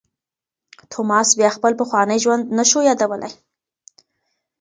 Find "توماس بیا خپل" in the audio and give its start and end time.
0.91-1.73